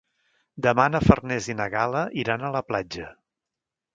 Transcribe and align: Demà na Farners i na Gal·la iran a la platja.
Demà 0.65 0.85
na 0.93 1.01
Farners 1.07 1.49
i 1.53 1.57
na 1.59 1.69
Gal·la 1.75 2.03
iran 2.23 2.47
a 2.49 2.53
la 2.57 2.65
platja. 2.71 3.13